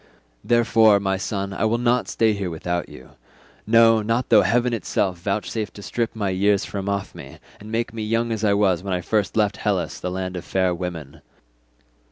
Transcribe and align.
Therefore, 0.43 0.99
my 0.99 1.15
son, 1.17 1.53
I 1.53 1.65
will 1.65 1.77
not 1.77 2.07
stay 2.07 2.33
here 2.33 2.49
without 2.49 2.89
you—no, 2.89 4.01
not 4.01 4.29
though 4.29 4.41
heaven 4.41 4.73
itself 4.73 5.19
vouchsafe 5.19 5.71
to 5.73 5.83
strip 5.83 6.15
my 6.15 6.29
years 6.31 6.65
from 6.65 6.89
off 6.89 7.13
me, 7.13 7.37
and 7.59 7.71
make 7.71 7.93
me 7.93 8.01
young 8.01 8.31
as 8.31 8.43
I 8.43 8.55
was 8.55 8.81
when 8.81 8.93
I 8.95 9.01
first 9.01 9.37
left 9.37 9.57
Hellas 9.57 9.99
the 9.99 10.09
land 10.09 10.35
of 10.35 10.43
fair 10.43 10.73
women. 10.73 11.21